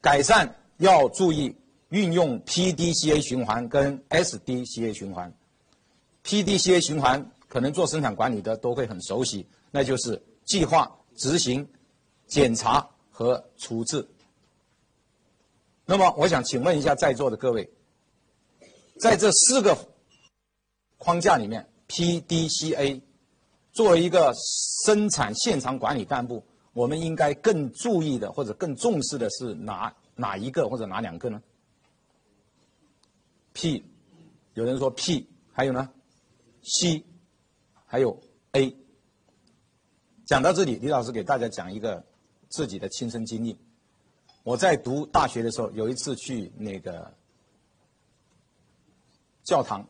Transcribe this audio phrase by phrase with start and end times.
[0.00, 1.54] 改善要注意
[1.90, 5.32] 运用 PDCA 循环跟 SDCA 循环。
[6.24, 11.66] PDCA 循环可能做生产管理的都会很熟悉，那就是计划、执行、
[12.26, 14.06] 检查和处置。
[15.84, 17.68] 那么，我想请问一下在座的各位，
[18.98, 19.76] 在这四个
[20.98, 23.00] 框架里面，PDCA
[23.72, 24.32] 作为一个
[24.84, 26.44] 生产现场管理干部，
[26.80, 31.42] 我们应该更注意的或者更重视的是哪哪一个或者哪两个呢
[33.52, 33.84] ？P，
[34.54, 35.90] 有人说 P，还有呢
[36.62, 37.04] ？C，
[37.84, 38.18] 还有
[38.52, 38.74] A。
[40.24, 42.02] 讲到这里，李老师给大家讲一个
[42.48, 43.54] 自己的亲身经历。
[44.42, 47.12] 我在读大学的时候，有一次去那个
[49.44, 49.86] 教堂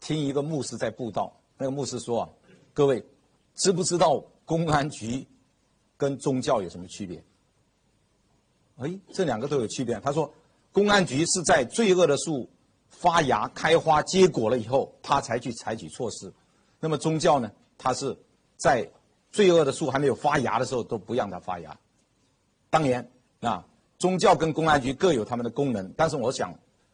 [0.00, 1.30] 听一个牧师在布道。
[1.58, 2.30] 那个牧师说：“啊，
[2.72, 3.04] 各位
[3.56, 5.26] 知不知道公安局
[5.96, 7.22] 跟宗教有什么区别？”
[8.78, 9.98] 哎，这两个都有区别。
[10.00, 10.32] 他说
[10.72, 12.48] ：“公安局是在罪恶的树
[12.90, 16.32] 发芽、开花、结果了以后，他才去采取措施。
[16.80, 17.50] 那么宗教呢？
[17.78, 18.16] 它是
[18.56, 18.88] 在
[19.30, 21.76] 罪恶的树还没有发芽的时候都不让它发芽。
[22.70, 23.10] 当年
[23.40, 23.66] 啊。”
[23.96, 26.52] 宗教跟公安局各有他们的功能，但是我想，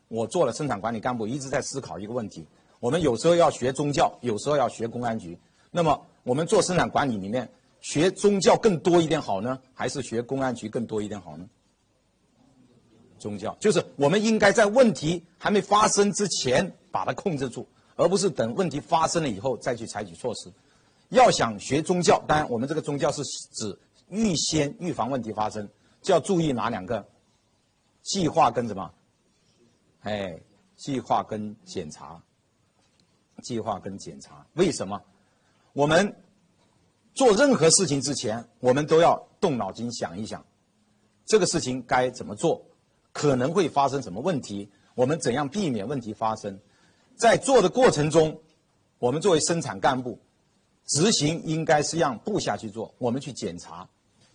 [0.08, 2.46] 我做了生产管理干部，一直在思考一个问题：
[2.78, 5.36] 我们有时候要学宗教，有时候要学公安局。
[5.72, 7.50] 那么，我们做生产管理里面，
[7.80, 11.48] 学宗教更多一点好呢，还是学公安局更多一点好呢？
[13.18, 20.50] 宗教就是我们应该在问题还没发生之前把它控制住，而不是等问题发生了以后再去采取措施。
[21.10, 23.22] 要想学宗教，当然我们这个宗教是
[23.52, 23.78] 指
[24.08, 25.68] 预先预防问题发生。
[26.00, 27.06] 就要注意哪两个？
[28.02, 28.90] 计划跟什么？
[30.00, 30.40] 哎，
[30.76, 32.22] 计划跟检查。
[33.42, 35.02] 计划跟检查，为什么？
[35.72, 36.14] 我们
[37.20, 40.42] 做任何事情之前，我们都要动脑筋想一想，
[41.26, 42.64] 这个事情该怎么做？
[43.12, 44.70] 可能会发生什么问题？
[44.94, 46.58] 我们怎样避免问题发生？
[47.18, 48.40] 在做的过程中，
[48.98, 50.18] 我们作为生产干部，
[50.86, 53.86] 执行应该是让部下去做，我们去检查，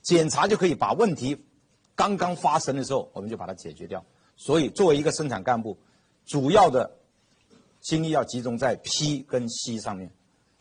[0.03, 1.43] 检查就可以把问题。
[1.95, 4.05] 刚刚发生的时候，我们就把它解决掉。
[4.37, 5.75] 所以，作为一个生产干部，
[6.23, 6.99] 主要的
[7.81, 10.11] 精力要集中在 P 跟 C 上面，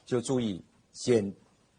[0.06, 0.64] 就注意
[0.94, 1.30] 检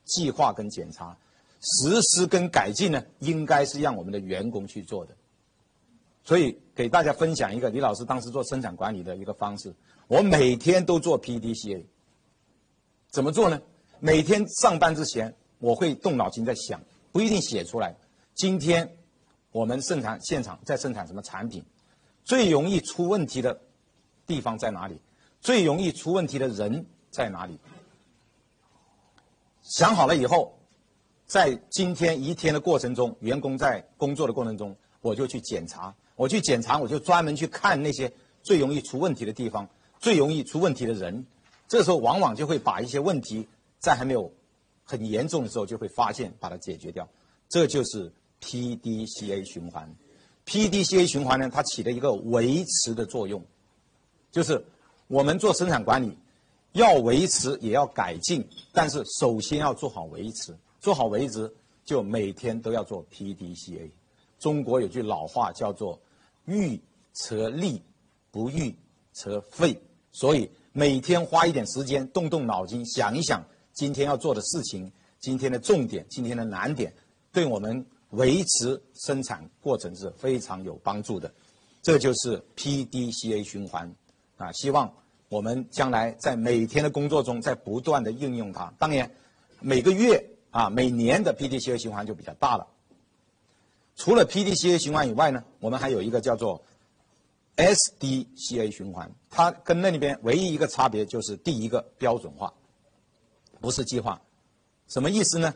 [0.05, 1.17] 计划跟检查，
[1.61, 5.13] 实施跟改进呢，应该是让我们的员工去做的。
[6.23, 9.73] 所以，给大家分享一个李老师当时做生产管理的一个方式：
[10.07, 11.83] 我每天都做 PDCA。
[13.09, 13.61] 怎么做呢？
[13.99, 17.95] 每天上班之前，我会动脑筋在想，不一定写出来。
[18.33, 18.89] 今天。
[19.51, 21.63] 我们生产现场在生产什么产品？
[22.25, 23.57] 最容易出问题的
[24.27, 24.99] 地方在哪里？
[25.39, 27.57] 最容易出问题的人在哪里？
[29.66, 30.58] 想好了以后，
[31.26, 35.94] 在今天一天的过程中，员工在工作的过程中，我就去检查。
[36.16, 38.09] 我去检查，我就专门去看那些
[38.42, 39.68] 最容易出问题的地方，
[40.00, 41.26] 最容易出问题的人。
[41.68, 43.46] 这时候往往就会把一些问题
[43.80, 44.31] 在还没有
[44.84, 47.06] 很严重的时候就会发现，把它解决掉。
[47.50, 48.12] 这就是。
[48.42, 49.90] PDCA 循环
[50.46, 53.44] ，PDCA 循环呢，它起了一个维持的作用，
[54.30, 54.64] 就是
[55.08, 56.16] 我们做生产管理，
[56.75, 61.52] 要维持也要改进，但是首先要做好维持，做好维持
[61.84, 63.90] 就每天都要做 PDCA。
[64.38, 66.00] 中国有句老话叫做
[66.46, 66.80] “预
[67.12, 67.81] 则立，
[68.30, 68.75] 不预
[69.12, 69.81] 则废”，
[70.12, 73.44] 所以每天花一点时间，动动脑筋，想一想
[73.74, 76.94] 今天要做的事情，今天的重点，今天的难点，
[77.31, 77.85] 对我们。
[78.12, 81.30] 维持生产过程是非常有帮助的，
[81.81, 83.94] 这就是 PDCA 循环
[84.38, 84.50] 啊！
[84.53, 84.94] 希望
[85.30, 88.74] 我们将来在每天的工作中，在不断的应用它。
[88.78, 89.12] 当然，
[89.59, 92.68] 每个月啊、每年的 PDCA 循环就比较大了。
[93.96, 96.64] 除了 PDCA 循环以外呢，我们还有一个叫做
[97.58, 102.53] SDCA 循环，它跟那里边唯一一个差别就是第一个标准化，
[103.59, 104.22] 不是计划。
[104.88, 105.53] 什么意思呢？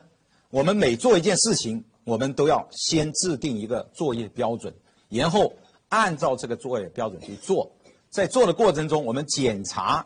[0.50, 1.84] 我们每做一件事情。
[2.06, 4.73] 我们都要先制定一个作业标准，
[5.09, 5.53] 然后
[5.90, 7.72] 按照这个作业标准去做。
[8.09, 10.06] 在做的过程中，我们检查，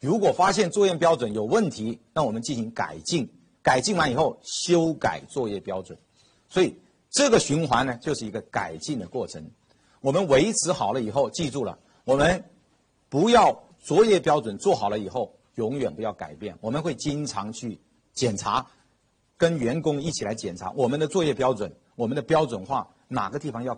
[0.00, 3.28] 如果发现作业标准有问题，那我们进行改进。
[3.62, 5.98] 改进完以后，修改作业标准。
[6.48, 6.74] 所以
[7.10, 9.50] 这个循环呢，就是一个改进的过程。
[10.00, 12.42] 我们维持好了以后，记住了，我们
[13.08, 16.56] 不要作业标准做好了以后，永远不要改变。
[16.60, 17.78] 我们会经常去
[18.14, 18.66] 检查。
[19.36, 23.74] 跟员工一起来检查我们的作业标准，我们的标准化哪个地方要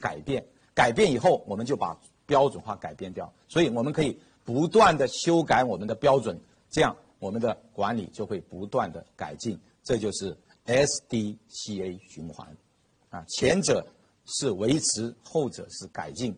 [0.00, 0.44] 改变？
[0.72, 1.98] 改变以后，我们就把
[2.30, 3.30] 标准化改变掉。
[3.48, 6.38] 所以我们可以不断的修改我们的标准，
[6.70, 9.58] 这样我们的管理就会不断的改进。
[9.82, 10.36] 这就是
[10.66, 12.46] SDCA 循环，
[13.08, 13.84] 啊，前者
[14.26, 16.32] 是维持，后者是改进。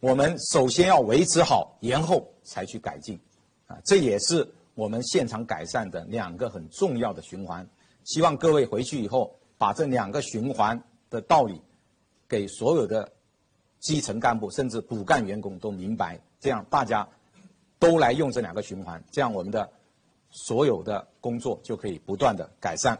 [0.00, 3.20] 我们首先要维持好，然后才去改进，
[3.66, 7.68] 啊，这也是我们现场改善的两个很重要的循环。
[8.04, 11.60] 希望各位回去以后，把这两个循环的道理，
[12.28, 13.12] 给所有的
[13.82, 17.06] 基层干部甚至骨干员工都明白，这样大家
[17.80, 19.68] 都来用这两个循环，这样我们的
[20.30, 22.96] 所有的工作就可以不断的改善。